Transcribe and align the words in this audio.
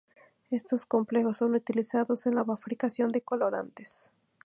Estos 0.49 0.87
complejos 0.87 1.37
son 1.37 1.53
utilizados 1.53 2.25
en 2.25 2.33
la 2.33 2.43
fabricación 2.43 3.11
de 3.11 3.21
colorantes. 3.21 4.11